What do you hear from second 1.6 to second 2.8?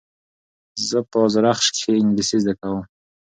کښي انګلېسي زده کوم.